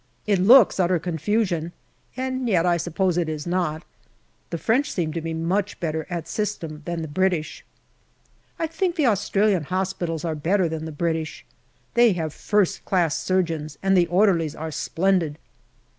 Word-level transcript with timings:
It 0.25 0.39
looks 0.39 0.79
utter 0.79 0.97
confusion, 0.97 1.73
and 2.17 2.49
yet 2.49 2.65
I 2.65 2.77
suppose 2.77 3.19
it 3.19 3.29
is 3.29 3.45
not. 3.45 3.83
The 4.49 4.57
French 4.57 4.91
seem 4.91 5.13
to 5.13 5.21
be 5.21 5.31
much 5.35 5.79
better 5.79 6.07
at 6.09 6.27
system 6.27 6.81
than 6.85 7.03
the 7.03 7.07
British. 7.07 7.63
I 8.57 8.65
think 8.65 8.95
the 8.95 9.05
Australian 9.05 9.65
Hospitals 9.65 10.25
are 10.25 10.33
better 10.33 10.67
than 10.67 10.85
the 10.85 10.91
British. 10.91 11.45
They 11.93 12.13
have 12.13 12.33
first 12.33 12.83
class 12.83 13.15
surgeons, 13.15 13.77
and 13.83 13.95
the 13.95 14.07
orderlies 14.07 14.55
are 14.55 14.71
splendid. 14.71 15.37